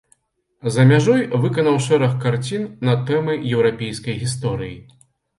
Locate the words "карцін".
2.23-2.63